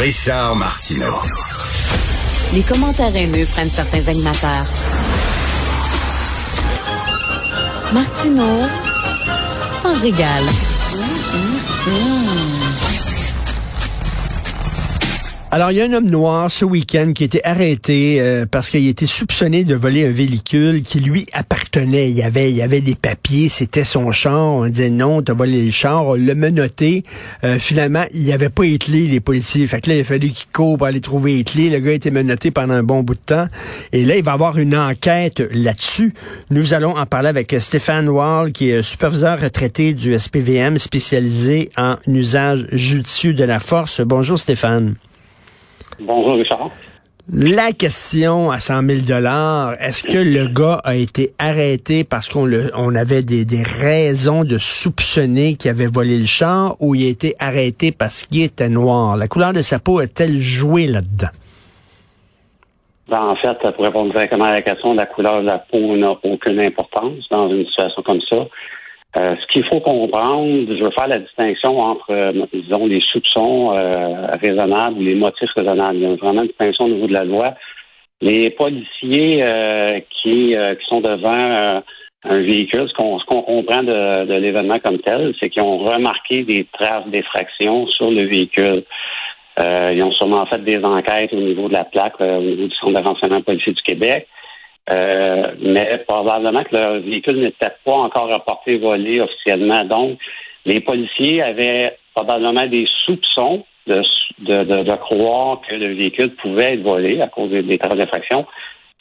Richard 0.00 0.56
Martineau. 0.56 1.20
Les 2.54 2.62
commentaires 2.62 3.14
haineux 3.14 3.44
prennent 3.44 3.68
certains 3.68 4.08
animateurs. 4.08 4.64
Martineau 7.92 8.62
s'en 9.82 9.92
régale. 10.00 10.46
Alors, 15.52 15.72
il 15.72 15.78
y 15.78 15.80
a 15.80 15.84
un 15.84 15.92
homme 15.94 16.08
noir 16.08 16.48
ce 16.52 16.64
week-end 16.64 17.10
qui 17.12 17.24
a 17.24 17.26
été 17.26 17.44
arrêté 17.44 18.20
euh, 18.20 18.46
parce 18.48 18.70
qu'il 18.70 18.86
était 18.86 19.06
soupçonné 19.06 19.64
de 19.64 19.74
voler 19.74 20.06
un 20.06 20.12
véhicule 20.12 20.84
qui 20.84 21.00
lui 21.00 21.26
appartenait. 21.32 22.08
Il 22.08 22.16
y 22.16 22.22
avait, 22.22 22.52
il 22.52 22.62
avait 22.62 22.80
des 22.80 22.94
papiers, 22.94 23.48
c'était 23.48 23.82
son 23.82 24.12
char. 24.12 24.38
On 24.38 24.68
disait 24.68 24.90
non, 24.90 25.22
t'as 25.22 25.34
volé 25.34 25.64
le 25.64 25.72
char. 25.72 26.06
On 26.06 26.14
l'a 26.14 26.36
menotté. 26.36 27.04
Euh, 27.42 27.58
finalement, 27.58 28.04
il 28.14 28.20
n'y 28.20 28.32
avait 28.32 28.48
pas 28.48 28.62
clés, 28.78 29.08
les 29.08 29.18
policiers. 29.18 29.66
Fait 29.66 29.80
que 29.80 29.90
là, 29.90 29.96
il 29.96 30.02
a 30.02 30.04
fallu 30.04 30.30
qu'il 30.30 30.46
court 30.52 30.78
pour 30.78 30.86
aller 30.86 31.00
trouver 31.00 31.42
clés. 31.42 31.68
Le 31.68 31.80
gars 31.80 31.90
a 31.90 31.94
été 31.94 32.12
menotté 32.12 32.52
pendant 32.52 32.74
un 32.74 32.84
bon 32.84 33.02
bout 33.02 33.14
de 33.14 33.20
temps. 33.26 33.48
Et 33.90 34.04
là, 34.04 34.14
il 34.14 34.22
va 34.22 34.30
y 34.30 34.34
avoir 34.34 34.56
une 34.56 34.76
enquête 34.76 35.42
là-dessus. 35.50 36.14
Nous 36.50 36.74
allons 36.74 36.96
en 36.96 37.06
parler 37.06 37.28
avec 37.28 37.56
Stéphane 37.58 38.08
Wall, 38.08 38.52
qui 38.52 38.70
est 38.70 38.84
superviseur 38.84 39.40
retraité 39.40 39.94
du 39.94 40.16
SPVM 40.16 40.78
spécialisé 40.78 41.70
en 41.76 41.96
usage 42.06 42.68
judicieux 42.70 43.34
de 43.34 43.42
la 43.42 43.58
force. 43.58 44.00
Bonjour 44.00 44.38
Stéphane. 44.38 44.94
Bonjour, 46.00 46.34
Richard. 46.34 46.70
La 47.32 47.70
question 47.72 48.50
à 48.50 48.58
100 48.58 48.88
000 48.88 49.00
dollars, 49.06 49.74
est-ce 49.80 50.02
que 50.02 50.18
le 50.18 50.48
gars 50.48 50.80
a 50.82 50.96
été 50.96 51.32
arrêté 51.38 52.02
parce 52.02 52.28
qu'on 52.28 52.50
on 52.76 52.94
avait 52.96 53.22
des, 53.22 53.44
raisons 53.62 54.42
de 54.42 54.58
soupçonner 54.58 55.54
qu'il 55.54 55.70
avait 55.70 55.86
volé 55.86 56.18
le 56.18 56.24
char 56.24 56.74
ou 56.80 56.94
il 56.96 57.06
a 57.06 57.10
été 57.10 57.36
arrêté 57.38 57.92
parce 57.92 58.26
qu'il 58.26 58.42
était 58.42 58.68
noir? 58.68 59.16
La 59.16 59.28
couleur 59.28 59.52
de 59.52 59.62
sa 59.62 59.78
peau 59.78 60.00
a-t-elle 60.00 60.38
joué 60.38 60.88
là-dedans? 60.88 61.28
Ben, 63.08 63.28
en 63.28 63.36
fait, 63.36 63.58
pour 63.74 63.84
répondre 63.84 64.12
directement 64.12 64.46
à 64.46 64.52
la 64.52 64.62
question, 64.62 64.94
la 64.94 65.06
couleur 65.06 65.42
de 65.42 65.46
la 65.46 65.58
peau 65.58 65.96
n'a 65.96 66.12
aucune 66.24 66.60
importance 66.60 67.28
dans 67.30 67.48
une 67.50 67.66
situation 67.66 68.02
comme 68.02 68.20
ça. 68.28 68.46
Euh, 69.18 69.34
ce 69.40 69.46
qu'il 69.52 69.64
faut 69.64 69.80
comprendre, 69.80 70.66
je 70.68 70.84
veux 70.84 70.90
faire 70.92 71.08
la 71.08 71.18
distinction 71.18 71.80
entre, 71.80 72.10
euh, 72.10 72.32
disons, 72.52 72.86
les 72.86 73.00
soupçons 73.00 73.72
euh, 73.72 74.28
raisonnables 74.40 74.98
ou 74.98 75.02
les 75.02 75.16
motifs 75.16 75.50
raisonnables. 75.56 75.96
Il 75.96 76.02
y 76.02 76.06
a 76.06 76.14
vraiment 76.14 76.42
une 76.42 76.48
distinction 76.48 76.84
au 76.84 76.90
niveau 76.90 77.08
de 77.08 77.14
la 77.14 77.24
loi. 77.24 77.54
Les 78.20 78.50
policiers 78.50 79.42
qui, 80.10 80.54
qui 80.54 80.86
sont 80.88 81.00
devant 81.00 81.82
un 82.24 82.40
véhicule, 82.42 82.86
ce 82.86 82.94
qu'on 82.94 83.18
comprend 83.18 83.82
de, 83.82 84.26
de 84.26 84.34
l'événement 84.34 84.78
comme 84.78 84.98
tel, 84.98 85.34
c'est 85.40 85.48
qu'ils 85.48 85.62
ont 85.62 85.78
remarqué 85.78 86.44
des 86.44 86.66
traces 86.70 87.06
d'effraction 87.06 87.86
sur 87.86 88.10
le 88.10 88.26
véhicule. 88.26 88.84
ils 89.58 90.02
ont 90.02 90.12
sûrement 90.12 90.44
fait 90.44 90.62
des 90.62 90.84
enquêtes 90.84 91.32
au 91.32 91.40
niveau 91.40 91.68
de 91.68 91.72
la 91.72 91.84
plaque, 91.84 92.20
au 92.20 92.42
niveau 92.42 92.66
du 92.66 92.74
Centre 92.74 93.00
de 93.00 93.08
renseignement 93.08 93.40
policier 93.40 93.72
du 93.72 93.82
Québec. 93.82 94.28
Euh, 94.88 95.42
mais 95.60 96.02
probablement 96.08 96.64
que 96.64 96.76
le 96.76 96.98
véhicule 97.00 97.40
n'était 97.40 97.72
pas 97.84 97.92
encore 97.92 98.28
rapporté 98.28 98.78
volé 98.78 99.20
officiellement. 99.20 99.84
Donc, 99.84 100.18
les 100.64 100.80
policiers 100.80 101.42
avaient 101.42 101.96
probablement 102.14 102.66
des 102.66 102.86
soupçons 103.04 103.64
de, 103.86 104.02
de, 104.40 104.96
croire 104.96 105.60
que 105.68 105.74
le 105.74 105.94
véhicule 105.94 106.34
pouvait 106.36 106.74
être 106.74 106.82
volé 106.82 107.20
à 107.20 107.28
cause 107.28 107.50
des, 107.50 107.62
des 107.62 107.78
travaux 107.78 107.96
d'infraction, 107.96 108.46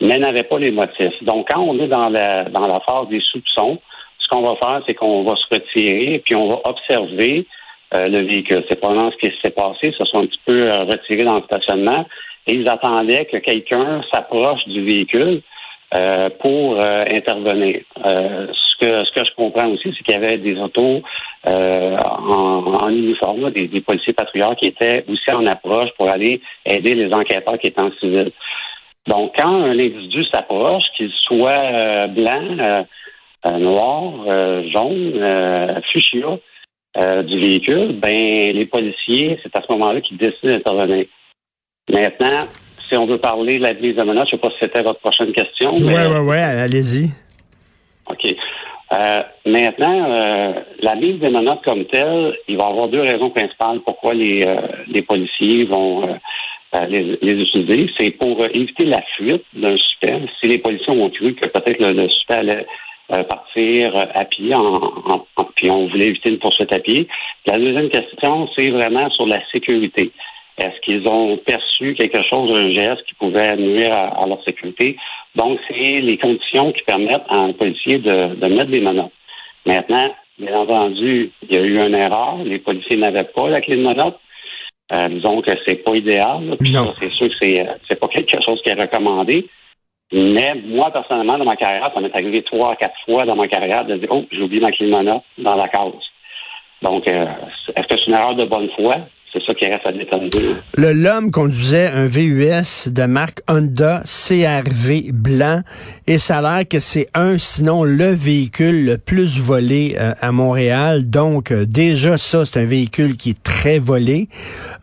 mais 0.02 0.18
n'avait 0.18 0.44
pas 0.44 0.60
les 0.60 0.72
motifs. 0.72 1.24
Donc, 1.24 1.48
quand 1.50 1.62
on 1.62 1.80
est 1.80 1.88
dans 1.88 2.10
la, 2.10 2.46
dans 2.46 2.68
la 2.68 2.80
phase 2.82 3.08
des 3.10 3.22
soupçons, 3.32 3.80
ce 4.20 4.28
qu'on 4.30 4.42
va 4.42 4.56
faire, 4.58 4.82
c'est 4.86 4.94
qu'on 4.94 5.24
va 5.24 5.36
se 5.36 5.54
retirer 5.54 6.22
puis 6.24 6.36
on 6.36 6.50
va 6.50 6.62
observer 6.66 7.46
euh, 7.96 8.08
le 8.08 8.22
véhicule. 8.22 8.64
C'est 8.70 8.76
probablement 8.76 9.12
ce 9.12 9.18
qui 9.18 9.36
s'est 9.44 9.52
passé. 9.52 9.80
Ils 9.84 9.94
se 9.94 10.06
sont 10.06 10.20
un 10.20 10.28
petit 10.28 10.40
peu 10.46 10.72
euh, 10.72 10.84
retirés 10.84 11.24
dans 11.24 11.36
le 11.36 11.44
stationnement 11.44 12.06
et 12.48 12.54
ils 12.54 12.70
attendaient 12.70 13.26
que 13.26 13.38
quelqu'un 13.38 14.02
s'approche 14.14 14.66
du 14.68 14.84
véhicule 14.84 15.42
euh, 15.96 16.30
pour 16.40 16.80
euh, 16.80 17.04
intervenir. 17.10 17.82
Euh, 18.06 18.46
ce 18.54 18.78
que 18.78 19.26
je 19.26 19.36
comprends 19.36 19.68
aussi, 19.70 19.92
c'est 19.98 20.04
qu'il 20.04 20.14
y 20.14 20.18
avait 20.18 20.38
des 20.38 20.56
autos 20.60 21.02
en, 21.46 22.90
uniforme, 22.90 23.50
des, 23.50 23.68
des, 23.68 23.82
policiers 23.82 24.14
patrouilleurs 24.14 24.56
qui 24.56 24.68
étaient 24.68 25.04
aussi 25.10 25.32
en 25.34 25.48
approche 25.48 25.90
pour 25.98 26.08
aller 26.10 26.42
aider 26.64 26.94
les 26.94 27.12
enquêteurs 27.12 27.58
qui 27.58 27.68
étaient 27.68 27.82
en 27.82 27.92
civil. 28.00 28.32
Donc, 29.08 29.34
quand 29.36 29.50
un 29.50 29.72
individu 29.72 30.24
s'approche, 30.26 30.84
qu'il 30.96 31.12
soit 31.24 32.08
blanc, 32.08 32.86
noir, 33.58 34.14
jaune, 34.72 35.82
fuchsia 35.92 36.38
du 37.24 37.40
véhicule, 37.40 37.94
ben 37.94 38.54
les 38.54 38.66
policiers, 38.68 39.40
c'est 39.42 39.56
à 39.58 39.62
ce 39.62 39.72
moment-là 39.74 40.02
qu'ils 40.02 40.18
décident 40.18 40.54
d'intervenir. 40.54 41.06
Maintenant, 41.90 42.46
si 42.90 42.98
on 42.98 43.06
veut 43.06 43.20
parler 43.20 43.60
de 43.60 43.64
la 43.64 43.74
mise 43.74 43.96
de 43.96 44.04
menace, 44.04 44.28
je 44.30 44.36
ne 44.36 44.42
sais 44.42 44.48
pas 44.48 44.50
si 44.52 44.58
c'était 44.62 44.84
votre 44.84 45.00
prochaine 45.00 45.32
question. 45.32 45.76
Oui, 45.80 45.94
oui, 45.94 46.20
oui, 46.24 46.38
allez-y. 46.38 47.10
OK. 48.10 48.36
Euh, 48.92 49.22
maintenant, 49.46 50.16
euh, 50.16 50.54
la 50.82 50.96
mise 50.96 51.20
des 51.20 51.30
menottes 51.30 51.64
comme 51.64 51.86
telle, 51.86 52.36
il 52.48 52.58
va 52.58 52.66
y 52.66 52.70
avoir 52.70 52.88
deux 52.88 53.02
raisons 53.02 53.30
principales 53.30 53.80
pourquoi 53.86 54.16
les, 54.16 54.44
euh, 54.44 54.62
les 54.88 55.04
policiers 55.04 55.66
vont 55.66 56.18
les, 56.88 57.18
utiliser. 57.22 57.90
C'est 57.98 58.12
pour 58.12 58.44
éviter 58.46 58.86
la 58.86 59.02
fuite 59.16 59.44
d'un 59.54 59.78
suspect. 59.78 60.22
Si 60.40 60.48
les 60.48 60.58
policiers 60.58 60.94
ont 60.94 61.10
cru 61.10 61.36
que 61.36 61.46
peut-être 61.46 61.80
le, 61.80 61.94
le, 61.94 62.10
suspect 62.10 62.36
allait 62.36 62.66
partir 63.28 63.92
à 64.14 64.26
pied, 64.26 64.54
en, 64.56 65.26
puis 65.56 65.70
on 65.70 65.88
voulait 65.88 66.08
éviter 66.08 66.30
une 66.30 66.38
poursuite 66.38 66.72
à 66.72 66.80
pied. 66.80 67.08
La 67.46 67.58
deuxième 67.58 67.90
question, 67.90 68.48
c'est 68.56 68.70
vraiment 68.70 69.10
sur 69.12 69.26
la 69.26 69.40
sécurité. 69.52 70.12
Est-ce 70.60 70.80
qu'ils 70.82 71.08
ont 71.08 71.38
perçu 71.38 71.96
quelque 71.96 72.22
chose, 72.30 72.52
un 72.60 72.72
geste 72.74 73.04
qui 73.08 73.16
pouvait 73.16 73.56
nuire 73.56 73.94
à, 73.94 74.28
leur 74.28 74.44
sécurité? 74.44 74.98
Donc, 75.36 75.58
c'est 75.68 76.02
les 76.02 76.18
conditions 76.18 76.74
qui 76.74 76.82
permettent 76.84 77.24
à 77.30 77.36
un 77.36 77.54
policier 77.54 77.98
de, 78.00 78.46
mettre 78.46 78.70
des 78.70 78.82
menottes. 78.82 79.14
Maintenant, 79.66 80.14
bien 80.38 80.58
entendu, 80.58 81.32
il 81.44 81.56
y 81.56 81.58
a 81.58 81.62
eu 81.62 81.80
une 81.80 81.96
erreur. 81.96 82.40
Les 82.44 82.60
policiers 82.60 82.98
n'avaient 82.98 83.24
pas 83.24 83.48
la 83.48 83.62
clé 83.62 83.78
de 83.78 83.84
menottes. 83.84 84.20
Euh, 84.92 85.08
disons 85.08 85.42
que 85.42 85.52
c'est 85.66 85.84
pas 85.84 85.96
idéal. 85.96 86.58
C'est 87.00 87.10
sûr 87.10 87.30
que 87.30 87.36
c'est, 87.40 87.62
euh, 87.62 87.74
c'est 87.88 88.00
pas 88.00 88.08
quelque 88.08 88.44
chose 88.44 88.62
qui 88.62 88.70
est 88.70 88.82
recommandé. 88.82 89.48
Mais 90.12 90.56
moi, 90.66 90.92
personnellement, 90.92 91.38
dans 91.38 91.46
ma 91.46 91.56
carrière, 91.56 91.92
ça 91.94 92.02
m'est 92.02 92.14
arrivé 92.14 92.42
trois, 92.44 92.76
quatre 92.76 93.00
fois 93.06 93.24
dans 93.24 93.36
ma 93.36 93.48
carrière 93.48 93.86
de 93.86 93.96
dire 93.96 94.10
Oh, 94.12 94.26
j'ai 94.32 94.42
oublié 94.42 94.62
ma 94.62 94.72
clé 94.72 94.88
de 94.88 94.92
menottes 94.92 95.24
dans 95.38 95.56
la 95.56 95.70
case. 95.70 95.94
Donc, 96.82 97.08
euh, 97.08 97.26
est-ce 97.76 97.88
que 97.88 97.98
c'est 97.98 98.08
une 98.08 98.16
erreur 98.16 98.36
de 98.36 98.46
bonne 98.46 98.70
foi? 98.76 98.96
C'est 99.32 99.40
ça. 99.46 99.54
Le 100.76 100.92
l'homme 100.94 101.30
conduisait 101.30 101.88
un 101.88 102.06
VUS 102.08 102.88
de 102.88 103.04
marque 103.04 103.42
Honda 103.48 104.02
CRV 104.04 105.12
blanc 105.14 105.62
et 106.08 106.18
ça 106.18 106.40
a 106.40 106.42
l'air 106.42 106.68
que 106.68 106.80
c'est 106.80 107.08
un, 107.14 107.38
sinon 107.38 107.84
le 107.84 108.08
véhicule 108.08 108.86
le 108.86 108.98
plus 108.98 109.40
volé 109.40 109.96
euh, 110.00 110.14
à 110.20 110.32
Montréal. 110.32 111.10
Donc 111.10 111.52
euh, 111.52 111.66
déjà 111.66 112.18
ça, 112.18 112.44
c'est 112.46 112.60
un 112.60 112.66
véhicule 112.66 113.18
qui 113.18 113.32
est 113.32 113.44
très 113.44 113.78
volé. 113.78 114.30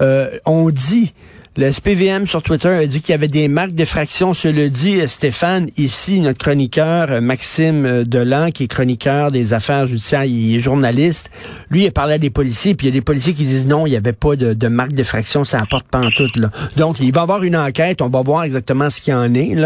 Euh, 0.00 0.28
on 0.44 0.70
dit 0.70 1.12
le 1.56 1.72
SPVM 1.72 2.26
sur 2.26 2.42
Twitter 2.42 2.68
a 2.68 2.86
dit 2.86 3.00
qu'il 3.00 3.12
y 3.12 3.14
avait 3.14 3.28
des 3.28 3.48
marques 3.48 3.72
d'effraction. 3.72 4.34
Se 4.34 4.48
le 4.48 4.68
dit 4.68 5.00
Stéphane, 5.08 5.68
ici, 5.78 6.20
notre 6.20 6.38
chroniqueur 6.38 7.10
euh, 7.10 7.20
Maxime 7.22 7.86
euh, 7.86 8.04
Delan, 8.04 8.50
qui 8.50 8.64
est 8.64 8.68
chroniqueur 8.68 9.30
des 9.30 9.54
affaires 9.54 9.86
judiciaires, 9.86 10.24
il 10.24 10.54
est 10.54 10.58
journaliste. 10.58 11.30
Lui, 11.70 11.86
il 11.86 11.92
parlé 11.92 12.14
à 12.14 12.18
des 12.18 12.28
policiers, 12.28 12.74
puis 12.74 12.86
il 12.86 12.90
y 12.90 12.92
a 12.92 12.98
des 12.98 13.04
policiers 13.04 13.32
qui 13.32 13.44
disent 13.44 13.66
non, 13.66 13.86
il 13.86 13.90
n'y 13.90 13.96
avait 13.96 14.12
pas 14.12 14.36
de, 14.36 14.52
de 14.52 14.86
d'effraction, 14.88 15.44
ça 15.44 15.60
apporte 15.60 15.86
pas 15.86 16.00
en 16.00 16.10
tout. 16.10 16.28
Là. 16.36 16.50
Donc, 16.76 16.96
il 17.00 17.12
va 17.12 17.20
y 17.20 17.22
avoir 17.22 17.42
une 17.42 17.56
enquête, 17.56 18.02
on 18.02 18.10
va 18.10 18.20
voir 18.20 18.44
exactement 18.44 18.90
ce 18.90 19.00
qu'il 19.00 19.14
en 19.14 19.32
est. 19.32 19.56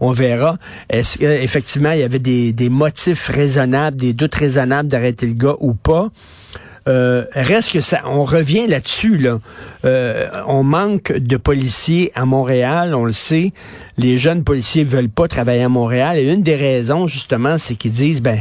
On 0.00 0.10
verra. 0.10 0.56
Est-ce 0.90 1.18
qu'effectivement, 1.18 1.92
il 1.92 2.00
y 2.00 2.02
avait 2.02 2.18
des, 2.18 2.52
des 2.52 2.68
motifs 2.68 3.28
raisonnables, 3.28 3.96
des 3.96 4.12
doutes 4.14 4.34
raisonnables 4.34 4.88
d'arrêter 4.88 5.26
le 5.26 5.34
gars 5.34 5.54
ou 5.60 5.74
pas? 5.74 6.10
Euh, 6.88 7.24
reste 7.32 7.72
que 7.72 7.80
ça, 7.80 8.02
on 8.06 8.24
revient 8.24 8.66
là-dessus. 8.68 9.18
Là. 9.18 9.38
Euh, 9.84 10.26
on 10.46 10.62
manque 10.62 11.12
de 11.12 11.36
policiers 11.36 12.12
à 12.14 12.24
Montréal, 12.26 12.94
on 12.94 13.04
le 13.04 13.12
sait. 13.12 13.50
Les 13.98 14.16
jeunes 14.16 14.44
policiers 14.44 14.84
veulent 14.84 15.10
pas 15.10 15.26
travailler 15.26 15.64
à 15.64 15.68
Montréal. 15.68 16.18
Et 16.18 16.32
une 16.32 16.42
des 16.42 16.54
raisons, 16.54 17.06
justement, 17.06 17.58
c'est 17.58 17.74
qu'ils 17.74 17.90
disent, 17.90 18.22
ben, 18.22 18.38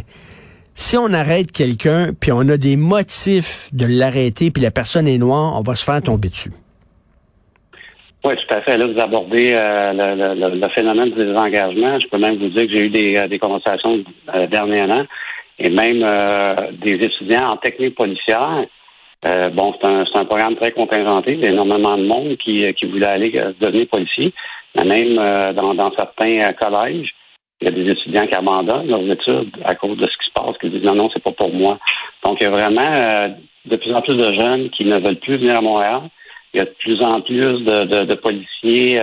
si 0.75 0.95
on 0.95 1.11
arrête 1.11 1.51
quelqu'un, 1.51 2.11
puis 2.19 2.31
on 2.31 2.47
a 2.49 2.57
des 2.57 2.75
motifs 2.75 3.69
de 3.73 3.85
l'arrêter, 3.87 4.51
puis 4.51 4.61
la 4.61 4.71
personne 4.71 5.07
est 5.07 5.17
noire, 5.17 5.57
on 5.57 5.63
va 5.63 5.75
se 5.75 5.83
faire 5.83 6.01
tomber 6.01 6.29
dessus. 6.29 6.51
Oui, 8.25 8.33
tout 8.35 8.55
à 8.55 8.61
fait. 8.61 8.77
Là, 8.77 8.87
vous 8.87 8.99
abordez 8.99 9.55
euh, 9.57 9.93
le, 9.93 10.69
phénomène 10.69 11.11
des 11.11 11.31
engagements. 11.33 11.99
Je 11.99 12.07
peux 12.09 12.17
même 12.17 12.37
vous 12.37 12.49
dire 12.49 12.67
que 12.67 12.71
j'ai 12.71 12.85
eu 12.85 12.89
des, 12.89 13.27
des 13.27 13.39
conversations 13.39 14.03
dernièrement 14.51 15.03
et 15.59 15.69
même 15.69 16.03
euh, 16.03 16.71
des 16.73 16.95
étudiants 16.95 17.51
en 17.51 17.57
technique 17.57 17.95
policière. 17.95 18.65
Euh, 19.25 19.49
bon, 19.49 19.73
c'est 19.73 19.87
un, 19.87 20.03
un, 20.13 20.25
programme 20.25 20.55
très 20.55 20.71
contingenté. 20.71 21.33
Il 21.33 21.39
y 21.39 21.45
a 21.45 21.49
énormément 21.49 21.97
de 21.97 22.05
monde 22.05 22.37
qui, 22.37 22.71
qui 22.73 22.85
voulait 22.85 23.07
aller 23.07 23.31
euh, 23.35 23.53
devenir 23.59 23.87
policier. 23.87 24.33
Mais 24.75 24.83
même 24.83 25.15
dans, 25.55 25.73
dans, 25.73 25.91
certains 25.97 26.51
collèges, 26.53 27.09
il 27.61 27.65
y 27.65 27.67
a 27.69 27.71
des 27.71 27.89
étudiants 27.89 28.27
qui 28.27 28.35
abandonnent 28.35 28.89
leurs 28.89 29.09
études 29.09 29.55
à 29.63 29.73
cause 29.73 29.97
de 29.97 30.05
ce 30.05 30.17
qui 30.17 30.25
se 30.27 30.33
passe, 30.33 30.57
qui 30.59 30.69
disent 30.69 30.83
non, 30.83 30.95
non, 30.95 31.09
c'est 31.13 31.23
pas 31.23 31.31
pour 31.31 31.53
moi. 31.53 31.79
Donc, 32.25 32.37
il 32.41 32.43
y 32.43 32.47
a 32.47 32.49
vraiment 32.49 33.33
de 33.65 33.75
plus 33.77 33.93
en 33.93 34.01
plus 34.01 34.17
de 34.17 34.33
jeunes 34.33 34.69
qui 34.71 34.83
ne 34.83 34.99
veulent 34.99 35.19
plus 35.19 35.37
venir 35.37 35.55
à 35.55 35.61
Montréal. 35.61 36.01
il 36.53 36.59
y 36.59 36.61
a 36.61 36.65
de 36.65 36.75
plus 36.77 37.01
en 37.01 37.21
plus 37.21 37.63
de, 37.63 38.15
policiers 38.15 38.99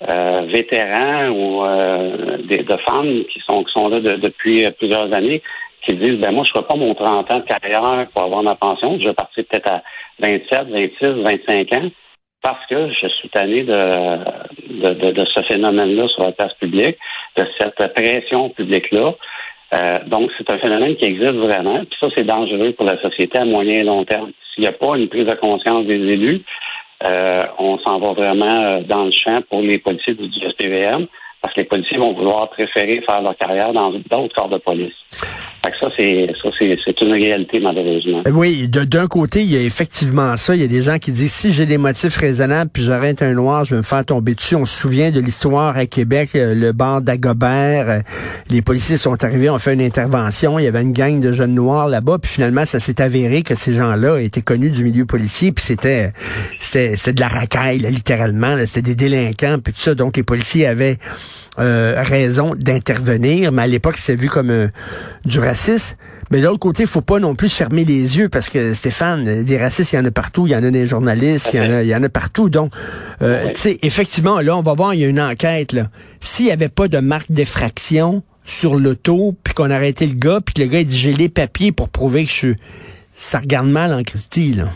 vétérans 0.00 1.30
ou 1.30 1.62
de 1.64 2.76
femmes 2.86 3.24
qui 3.32 3.40
sont 3.48 3.64
qui 3.64 3.72
sont 3.72 3.88
là 3.88 4.00
depuis 4.00 4.70
plusieurs 4.72 5.12
années 5.12 5.42
qui 5.84 5.94
disent 5.94 6.18
ben 6.18 6.32
moi 6.32 6.44
je 6.44 6.50
ne 6.50 6.54
ferai 6.54 6.66
pas 6.66 6.76
mon 6.76 6.94
30 6.94 7.30
ans 7.30 7.38
de 7.38 7.44
carrière 7.44 8.06
pour 8.12 8.24
avoir 8.24 8.42
ma 8.42 8.54
pension, 8.54 8.98
je 9.00 9.08
vais 9.08 9.14
partir 9.14 9.44
peut-être 9.48 9.68
à 9.68 9.82
27, 10.20 10.68
26, 10.68 11.22
25 11.22 11.72
ans 11.74 11.90
parce 12.46 12.64
que 12.66 12.92
je 12.92 13.08
suis 13.08 13.28
tanné 13.30 13.62
de, 13.64 14.94
de, 14.94 15.10
de, 15.10 15.24
ce 15.34 15.42
phénomène-là 15.48 16.06
sur 16.08 16.22
la 16.24 16.32
place 16.32 16.54
publique, 16.60 16.96
de 17.36 17.44
cette 17.58 17.92
pression 17.92 18.50
publique-là. 18.50 19.14
Euh, 19.74 19.96
donc, 20.06 20.30
c'est 20.38 20.48
un 20.52 20.58
phénomène 20.58 20.94
qui 20.96 21.06
existe 21.06 21.34
vraiment. 21.34 21.78
Puis 21.78 21.98
ça, 21.98 22.06
c'est 22.16 22.24
dangereux 22.24 22.72
pour 22.72 22.86
la 22.86 23.00
société 23.02 23.38
à 23.38 23.44
moyen 23.44 23.80
et 23.80 23.82
long 23.82 24.04
terme. 24.04 24.30
S'il 24.54 24.62
n'y 24.62 24.68
a 24.68 24.72
pas 24.72 24.96
une 24.96 25.08
prise 25.08 25.26
de 25.26 25.34
conscience 25.34 25.86
des 25.86 25.94
élus, 25.94 26.36
euh, 26.36 26.40
on 27.58 27.78
s'en 27.78 27.98
va 27.98 28.12
vraiment 28.12 28.62
euh, 28.64 28.80
dans 28.80 29.04
le 29.04 29.12
champ 29.12 29.40
pour 29.48 29.60
les 29.60 29.78
policiers 29.78 30.14
du 30.14 30.28
SPVM 30.50 31.06
parce 31.46 31.54
que 31.54 31.60
les 31.60 31.66
policiers 31.68 31.98
vont 31.98 32.12
vouloir 32.12 32.50
préférer 32.50 33.00
faire 33.06 33.22
leur 33.22 33.36
carrière 33.36 33.72
dans 33.72 33.92
d'autres 33.92 34.34
corps 34.34 34.48
de 34.48 34.58
police. 34.58 34.92
ça, 35.62 35.88
c'est 35.96 36.26
ça, 36.42 36.48
c'est 36.58 37.00
une 37.02 37.12
réalité, 37.12 37.60
malheureusement. 37.60 38.22
Euh, 38.26 38.32
oui, 38.32 38.66
d'un 38.66 39.06
côté, 39.06 39.42
il 39.42 39.54
y 39.54 39.56
a 39.56 39.60
effectivement 39.60 40.36
ça. 40.36 40.56
Il 40.56 40.60
y 40.62 40.64
a 40.64 40.68
des 40.68 40.82
gens 40.82 40.98
qui 40.98 41.12
disent 41.12 41.32
si 41.32 41.52
j'ai 41.52 41.64
des 41.64 41.78
motifs 41.78 42.16
raisonnables 42.16 42.72
puis 42.74 42.82
j'arrête 42.82 43.22
un 43.22 43.32
noir, 43.32 43.64
je 43.64 43.76
vais 43.76 43.76
me 43.76 43.84
faire 43.84 44.04
tomber 44.04 44.34
dessus. 44.34 44.56
On 44.56 44.64
se 44.64 44.76
souvient 44.76 45.12
de 45.12 45.20
l'histoire 45.20 45.76
à 45.76 45.86
Québec, 45.86 46.30
euh, 46.34 46.56
le 46.56 46.72
bar 46.72 47.00
d'Agobert. 47.00 47.90
Euh, 47.90 47.98
les 48.50 48.60
policiers 48.60 48.96
sont 48.96 49.22
arrivés, 49.22 49.48
ont 49.48 49.58
fait 49.58 49.74
une 49.74 49.82
intervention. 49.82 50.58
Il 50.58 50.64
y 50.64 50.68
avait 50.68 50.82
une 50.82 50.92
gang 50.92 51.20
de 51.20 51.30
jeunes 51.30 51.54
noirs 51.54 51.86
là-bas, 51.86 52.18
puis 52.20 52.32
finalement, 52.32 52.64
ça 52.64 52.80
s'est 52.80 53.00
avéré 53.00 53.42
que 53.42 53.54
ces 53.54 53.74
gens-là 53.74 54.18
étaient 54.18 54.42
connus 54.42 54.70
du 54.70 54.82
milieu 54.82 55.06
policier, 55.06 55.52
puis 55.52 55.64
c'était 55.64 56.12
c'était 56.58 57.12
de 57.12 57.20
la 57.20 57.28
racaille, 57.28 57.78
littéralement. 57.78 58.56
C'était 58.64 58.82
des 58.82 58.96
délinquants, 58.96 59.58
puis 59.62 59.72
tout 59.72 59.80
ça. 59.80 59.94
Donc, 59.94 60.16
les 60.16 60.24
policiers 60.24 60.66
avaient 60.66 60.98
euh, 61.58 61.94
raison 62.02 62.54
d'intervenir, 62.54 63.52
mais 63.52 63.62
à 63.62 63.66
l'époque, 63.66 63.96
c'était 63.96 64.20
vu 64.20 64.28
comme 64.28 64.50
euh, 64.50 64.68
du 65.24 65.38
racisme. 65.38 65.96
Mais 66.30 66.40
de 66.40 66.46
l'autre 66.46 66.58
côté, 66.58 66.82
il 66.82 66.88
faut 66.88 67.02
pas 67.02 67.18
non 67.18 67.34
plus 67.34 67.48
fermer 67.48 67.84
les 67.84 68.18
yeux 68.18 68.28
parce 68.28 68.50
que 68.50 68.74
Stéphane, 68.74 69.44
des 69.44 69.58
racistes, 69.58 69.92
il 69.92 69.96
y 69.96 69.98
en 69.98 70.04
a 70.04 70.10
partout. 70.10 70.46
Il 70.46 70.52
y 70.52 70.56
en 70.56 70.64
a 70.64 70.70
des 70.70 70.86
journalistes, 70.86 71.54
il 71.54 71.56
y 71.58 71.60
en 71.60 71.70
a, 71.70 71.82
il 71.82 71.88
y 71.88 71.94
en 71.94 72.02
a 72.02 72.08
partout. 72.08 72.50
Donc, 72.50 72.72
euh, 73.22 73.46
tu 73.48 73.54
sais, 73.54 73.78
effectivement, 73.82 74.40
là, 74.40 74.56
on 74.56 74.62
va 74.62 74.74
voir, 74.74 74.94
il 74.94 75.00
y 75.00 75.04
a 75.04 75.08
une 75.08 75.20
enquête. 75.20 75.72
là. 75.72 75.88
S'il 76.20 76.46
y 76.46 76.50
avait 76.50 76.68
pas 76.68 76.88
de 76.88 76.98
marque 76.98 77.30
d'effraction 77.30 78.22
sur 78.44 78.76
l'auto, 78.76 79.34
puis 79.42 79.54
qu'on 79.54 79.70
arrêtait 79.70 80.06
le 80.06 80.14
gars, 80.14 80.40
puis 80.44 80.54
que 80.54 80.62
le 80.62 80.68
gars 80.68 80.80
il 80.80 80.86
dit 80.86 80.96
j'ai 80.96 81.12
les 81.12 81.28
papiers 81.28 81.72
pour 81.72 81.88
prouver 81.88 82.24
que 82.24 82.30
je 82.30 82.34
suis... 82.34 82.54
Ça 83.12 83.38
regarde 83.38 83.68
mal 83.68 83.94
en 83.94 84.02
Christie, 84.02 84.52
là. 84.52 84.68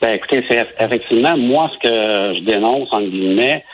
Ben 0.00 0.12
écoutez, 0.12 0.44
c'est 0.48 0.66
effectivement, 0.78 1.36
moi, 1.36 1.70
ce 1.74 1.88
que 1.88 2.38
je 2.38 2.44
dénonce, 2.44 2.88
en 2.92 3.02
guillemets, 3.02 3.64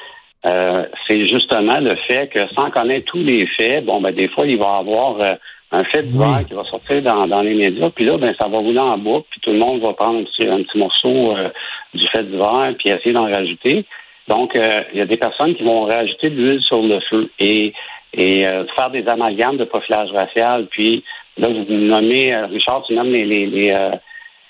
euh, 0.46 0.84
c'est 1.06 1.26
justement 1.26 1.80
le 1.80 1.96
fait 2.06 2.28
que 2.28 2.40
sans 2.54 2.70
connaître 2.70 3.06
tous 3.06 3.22
les 3.22 3.46
faits, 3.46 3.84
bon, 3.84 4.00
ben 4.00 4.14
des 4.14 4.28
fois, 4.28 4.46
il 4.46 4.58
va 4.58 4.76
y 4.76 4.80
avoir 4.80 5.20
euh, 5.20 5.34
un 5.72 5.84
fait 5.84 6.02
de 6.02 6.16
oui. 6.16 6.44
qui 6.46 6.54
va 6.54 6.64
sortir 6.64 7.02
dans, 7.02 7.26
dans, 7.26 7.40
les 7.40 7.54
médias, 7.54 7.88
puis 7.90 8.04
là, 8.04 8.18
ben 8.18 8.34
ça 8.38 8.46
va 8.48 8.58
rouler 8.58 8.78
en 8.78 8.98
boucle, 8.98 9.26
puis 9.30 9.40
tout 9.40 9.52
le 9.52 9.58
monde 9.58 9.80
va 9.80 9.94
prendre 9.94 10.20
un 10.20 10.24
petit, 10.24 10.46
un 10.46 10.62
petit 10.62 10.76
morceau 10.76 11.34
euh, 11.34 11.48
du 11.94 12.06
fait 12.08 12.24
d'hiver, 12.24 12.74
puis 12.78 12.90
essayer 12.90 13.12
d'en 13.12 13.24
rajouter. 13.24 13.86
Donc, 14.28 14.52
il 14.54 14.98
y 14.98 15.02
a 15.02 15.06
des 15.06 15.18
personnes 15.18 15.54
qui 15.54 15.62
vont 15.62 15.84
rajouter 15.84 16.30
de 16.30 16.34
l'huile 16.34 16.62
sur 16.62 16.80
le 16.80 16.98
feu 17.10 17.30
et, 17.38 17.74
et 18.14 18.44
faire 18.74 18.88
des 18.90 19.06
amalgames 19.06 19.58
de 19.58 19.64
profilage 19.64 20.10
racial. 20.12 20.66
Puis 20.70 21.04
là, 21.36 21.48
vous 21.48 21.66
nommez, 21.68 22.34
Richard, 22.50 22.84
tu 22.86 22.94
nommes 22.94 23.12
les, 23.12 23.24
les, 23.24 23.44
les, 23.44 23.74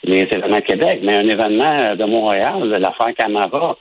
les 0.04 0.20
événements 0.20 0.60
Québec, 0.60 1.00
mais 1.02 1.16
un 1.16 1.28
événement 1.28 1.96
de 1.96 2.04
Montréal, 2.04 2.68
l'affaire 2.68 3.14
Camara, 3.18 3.76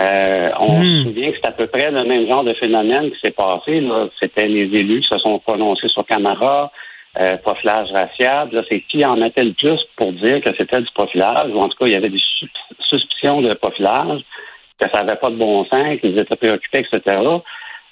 euh, 0.00 0.50
on 0.58 0.82
se 0.82 0.86
hmm. 0.86 1.04
souvient 1.04 1.30
que 1.32 1.36
c'est 1.42 1.48
à 1.48 1.52
peu 1.52 1.66
près 1.66 1.90
le 1.90 2.04
même 2.04 2.26
genre 2.26 2.44
de 2.44 2.54
phénomène 2.54 3.10
qui 3.10 3.18
s'est 3.22 3.32
passé. 3.32 3.82
C'était 4.20 4.46
les 4.46 4.80
élus 4.80 5.02
qui 5.02 5.08
se 5.12 5.18
sont 5.18 5.38
prononcés 5.40 5.88
sur 5.88 6.04
Camara, 6.06 6.72
euh, 7.20 7.36
profilage 7.38 7.90
racial. 7.92 8.48
Là, 8.52 8.62
c'est 8.68 8.80
qui 8.80 9.04
en 9.04 9.16
mettait 9.16 9.44
le 9.44 9.52
plus 9.52 9.80
pour 9.96 10.12
dire 10.12 10.40
que 10.40 10.50
c'était 10.58 10.80
du 10.80 10.88
profilage, 10.94 11.50
ou 11.52 11.58
en 11.58 11.68
tout 11.68 11.76
cas, 11.78 11.86
il 11.86 11.92
y 11.92 11.96
avait 11.96 12.08
des 12.08 12.22
suspicions 12.88 13.42
de 13.42 13.52
profilage, 13.54 14.22
que 14.80 14.88
ça 14.90 15.02
n'avait 15.02 15.20
pas 15.20 15.30
de 15.30 15.36
bon 15.36 15.64
sens, 15.66 16.00
qu'ils 16.00 16.18
étaient 16.18 16.36
préoccupés, 16.36 16.86
etc. 16.90 17.18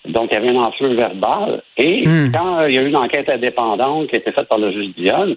Donc, 0.07 0.31
il 0.31 0.35
y 0.35 0.37
avait 0.39 0.49
un 0.49 0.63
enflure 0.63 0.95
verbal. 0.95 1.63
Et 1.77 2.07
hmm. 2.07 2.33
quand 2.33 2.65
il 2.65 2.75
y 2.75 2.79
a 2.79 2.83
eu 2.83 2.89
une 2.89 2.97
enquête 2.97 3.29
indépendante 3.29 4.09
qui 4.09 4.17
a 4.17 4.19
été 4.21 4.33
faite 4.33 4.49
par 4.49 4.59
le 4.59 4.73
juge 4.73 4.95
Dionne, 4.97 5.37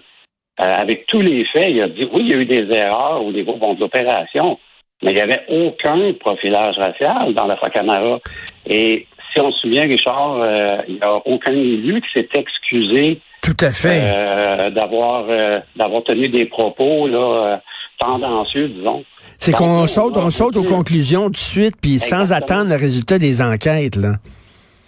euh, 0.60 0.64
avec 0.64 1.06
tous 1.08 1.20
les 1.20 1.44
faits, 1.46 1.66
il 1.68 1.82
a 1.82 1.88
dit 1.88 2.08
oui, 2.10 2.22
il 2.22 2.30
y 2.30 2.34
a 2.34 2.40
eu 2.40 2.44
des 2.46 2.74
erreurs 2.74 3.22
au 3.22 3.32
niveau 3.32 3.56
bon, 3.56 3.74
de 3.74 3.80
l'opération 3.80 4.58
mais 5.04 5.10
il 5.10 5.16
n'y 5.16 5.20
avait 5.20 5.44
aucun 5.48 6.14
profilage 6.18 6.76
racial 6.78 7.34
dans 7.34 7.46
la 7.46 7.56
Camara. 7.56 8.20
Et 8.66 9.06
si 9.32 9.40
on 9.40 9.52
se 9.52 9.60
souvient, 9.60 9.82
Richard, 9.82 10.38
euh, 10.40 10.78
il 10.88 10.94
n'y 10.94 11.02
a 11.02 11.16
aucun 11.26 11.52
élu 11.52 12.00
qui 12.00 12.08
s'est 12.20 12.28
excusé 12.32 13.20
tout 13.42 13.56
à 13.60 13.72
fait 13.72 14.00
euh, 14.02 14.70
d'avoir 14.70 15.26
euh, 15.28 15.60
d'avoir 15.76 16.02
tenu 16.04 16.28
des 16.28 16.46
propos 16.46 17.06
là 17.06 17.60
tendancieux, 17.98 18.68
disons. 18.68 19.04
C'est 19.36 19.52
qu'on 19.52 19.86
saute, 19.86 20.16
on 20.16 20.30
saute 20.30 20.56
aux 20.56 20.64
conclusions 20.64 21.26
tout 21.26 21.32
de 21.32 21.36
suite, 21.36 21.74
puis 21.80 21.98
sans 21.98 22.32
attendre 22.32 22.70
le 22.70 22.76
résultat 22.76 23.18
des 23.18 23.42
enquêtes, 23.42 23.96
là. 23.96 24.14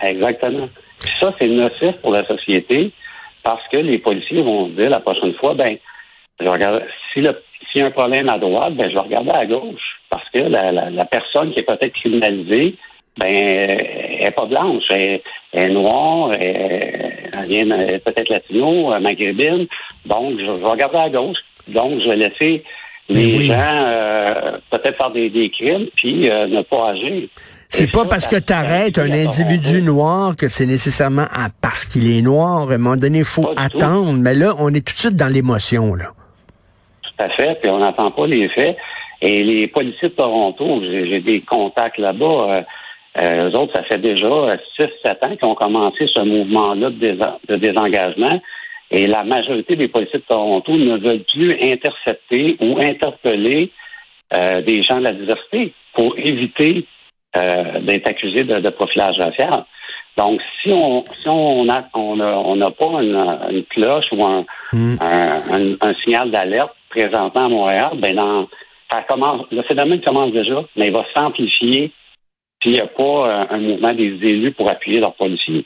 Exactement. 0.02 0.68
Puis 0.98 1.10
ça, 1.20 1.34
c'est 1.38 1.48
nocif 1.48 1.92
pour 2.00 2.12
la 2.12 2.26
société 2.26 2.90
parce 3.42 3.62
que 3.70 3.76
les 3.76 3.98
policiers 3.98 4.42
vont 4.42 4.68
se 4.68 4.80
dire 4.80 4.88
la 4.88 5.00
prochaine 5.00 5.34
fois, 5.34 5.54
ben, 5.54 5.76
je 6.40 6.48
regarde, 6.48 6.82
si 7.12 7.20
le 7.20 7.36
s'il 7.70 7.82
y 7.82 7.84
a 7.84 7.88
un 7.88 7.90
problème 7.90 8.28
à 8.30 8.38
droite, 8.38 8.74
ben, 8.74 8.88
je 8.88 8.94
vais 8.94 9.00
regarder 9.00 9.30
à 9.30 9.44
gauche 9.44 9.95
parce 10.10 10.28
que 10.30 10.38
la, 10.38 10.70
la, 10.72 11.04
personne 11.04 11.52
qui 11.52 11.60
est 11.60 11.62
peut-être 11.62 11.92
criminalisée, 11.94 12.76
ben, 13.18 13.26
elle 13.26 14.18
n'est 14.20 14.30
pas 14.30 14.46
blanche, 14.46 14.84
elle, 14.90 15.20
est 15.52 15.68
noire, 15.68 16.32
elle, 16.38 17.30
vient 17.48 17.66
peut-être 18.04 18.28
latino, 18.28 18.92
euh, 18.92 19.00
maghrébine. 19.00 19.66
Donc, 20.04 20.38
je, 20.38 20.44
vais 20.44 20.66
regarder 20.66 20.98
à 20.98 21.10
gauche. 21.10 21.38
Donc, 21.68 22.00
je 22.00 22.08
vais 22.08 22.16
laisser 22.16 22.64
ben 23.08 23.16
les 23.16 23.40
gens 23.42 23.54
euh, 23.56 24.58
peut-être 24.70 24.96
faire 24.96 25.10
des, 25.10 25.30
des 25.30 25.50
crimes 25.50 25.86
puis 25.96 26.28
euh, 26.28 26.46
ne 26.46 26.62
pas 26.62 26.90
agir. 26.90 27.28
C'est 27.68 27.90
pas 27.90 28.04
parce 28.04 28.26
que 28.26 28.36
tu 28.36 28.52
arrêtes 28.52 28.98
un 28.98 29.10
individu 29.10 29.82
noir 29.82 30.36
que 30.36 30.48
c'est 30.48 30.66
nécessairement 30.66 31.26
parce 31.60 31.84
qu'il 31.84 32.10
est 32.10 32.22
noir. 32.22 32.70
À 32.70 32.74
un 32.74 32.78
moment 32.78 32.96
donné, 32.96 33.18
il 33.18 33.24
faut 33.24 33.50
attendre. 33.56 34.12
Mais 34.18 34.34
là, 34.34 34.54
on 34.60 34.68
est 34.68 34.86
tout 34.86 34.94
de 34.94 34.98
suite 34.98 35.16
dans 35.16 35.32
l'émotion, 35.32 35.94
là 35.94 36.12
à 37.18 37.28
fait, 37.30 37.58
puis 37.60 37.70
on 37.70 37.78
n'entend 37.78 38.10
pas 38.10 38.26
les 38.26 38.48
faits. 38.48 38.76
Et 39.22 39.42
les 39.42 39.66
policiers 39.66 40.08
de 40.08 40.14
Toronto, 40.14 40.82
j'ai 40.82 41.20
des 41.20 41.40
contacts 41.40 41.98
là-bas. 41.98 42.24
Euh, 42.26 42.62
euh, 43.18 43.50
eux 43.50 43.56
autres, 43.56 43.72
ça 43.74 43.82
fait 43.84 43.98
déjà 43.98 44.26
6-7 44.26 45.24
ans 45.24 45.36
qu'ils 45.36 45.48
ont 45.48 45.54
commencé 45.54 46.06
ce 46.06 46.20
mouvement-là 46.20 46.90
de, 46.90 47.56
désengagement. 47.56 48.40
Et 48.90 49.06
la 49.06 49.24
majorité 49.24 49.74
des 49.74 49.88
policiers 49.88 50.18
de 50.18 50.24
Toronto 50.24 50.76
ne 50.76 50.98
veulent 50.98 51.24
plus 51.32 51.58
intercepter 51.62 52.56
ou 52.60 52.78
interpeller 52.78 53.72
euh, 54.34 54.60
des 54.60 54.82
gens 54.82 54.98
de 54.98 55.04
la 55.04 55.12
diversité 55.12 55.72
pour 55.94 56.16
éviter 56.18 56.86
d'être 57.82 58.08
accusés 58.08 58.44
de, 58.44 58.70
profilage 58.70 59.18
racial. 59.18 59.66
Donc, 60.16 60.40
si 60.62 60.72
on 60.72 61.04
si 61.04 61.28
on 61.28 61.68
a 61.68 61.84
on 61.92 62.56
n'a 62.56 62.70
pas 62.70 63.02
une, 63.02 63.62
cloche 63.68 64.06
ou 64.12 64.24
hmm. 64.72 64.96
un, 64.98 65.74
un 65.82 65.94
signal 66.02 66.30
d'alerte 66.30 66.74
présentement 66.88 67.44
à 67.44 67.48
Montréal, 67.50 67.90
ben 67.98 68.16
dans, 68.16 68.48
ça 68.90 69.02
commence, 69.08 69.46
le 69.50 69.62
phénomène 69.62 70.00
commence 70.00 70.32
déjà, 70.32 70.64
mais 70.76 70.88
il 70.88 70.92
va 70.92 71.04
s'amplifier 71.14 71.92
s'il 72.62 72.72
n'y 72.72 72.80
a 72.80 72.86
pas 72.86 73.02
euh, 73.02 73.44
un 73.50 73.58
mouvement 73.58 73.92
des 73.92 74.18
élus 74.22 74.52
pour 74.52 74.70
appuyer 74.70 75.00
leurs 75.00 75.14
policiers. 75.14 75.64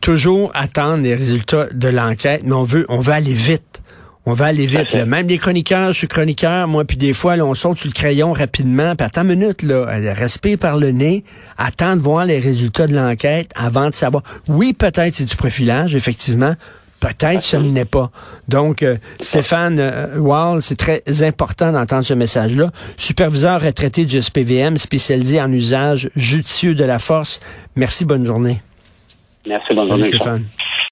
Toujours 0.00 0.50
attendre 0.54 1.02
les 1.02 1.14
résultats 1.14 1.66
de 1.72 1.88
l'enquête, 1.88 2.42
mais 2.44 2.54
on 2.54 2.64
veut, 2.64 2.84
on 2.88 2.98
veut 2.98 3.12
aller 3.12 3.32
vite. 3.32 3.82
On 4.24 4.34
va 4.34 4.46
aller 4.46 4.66
vite. 4.66 4.94
Même 4.94 5.26
les 5.26 5.38
chroniqueurs, 5.38 5.92
je 5.92 5.98
suis 5.98 6.06
chroniqueur, 6.06 6.68
moi, 6.68 6.84
puis 6.84 6.96
des 6.96 7.12
fois, 7.12 7.34
là, 7.34 7.44
on 7.44 7.54
saute 7.54 7.78
sur 7.78 7.88
le 7.88 7.92
crayon 7.92 8.32
rapidement, 8.32 8.94
puis 8.94 9.04
attends 9.04 9.22
une 9.22 9.36
minute, 9.36 9.62
là, 9.62 9.86
respire 10.14 10.58
par 10.58 10.78
le 10.78 10.90
nez, 10.90 11.24
attends 11.58 11.96
de 11.96 12.00
voir 12.00 12.24
les 12.24 12.38
résultats 12.38 12.86
de 12.86 12.94
l'enquête 12.94 13.50
avant 13.56 13.88
de 13.88 13.94
savoir. 13.94 14.22
Oui, 14.48 14.74
peut-être 14.74 15.16
c'est 15.16 15.24
du 15.24 15.34
profilage, 15.34 15.96
effectivement. 15.96 16.54
Peut-être 17.02 17.42
ce 17.42 17.56
n'est 17.56 17.84
pas. 17.84 18.12
Donc, 18.46 18.84
euh, 18.84 18.96
Stéphane 19.20 19.78
euh, 19.80 20.18
Wall, 20.18 20.62
c'est 20.62 20.76
très 20.76 21.02
important 21.24 21.72
d'entendre 21.72 22.04
ce 22.04 22.14
message-là. 22.14 22.70
Superviseur 22.96 23.60
retraité 23.60 24.04
du 24.04 24.22
SPVM, 24.22 24.76
spécialisé 24.76 25.42
en 25.42 25.50
usage 25.50 26.10
judicieux 26.14 26.76
de 26.76 26.84
la 26.84 27.00
force. 27.00 27.40
Merci, 27.74 28.04
bonne 28.04 28.24
journée. 28.24 28.62
Merci, 29.44 29.74
bonne 29.74 29.88
journée. 29.88 30.06
Stéphane. 30.06 30.44